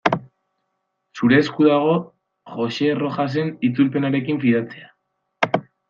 [1.19, 1.93] Zure esku dago
[2.55, 4.95] Joxe Rojasen itzulpenarekin fidatzea.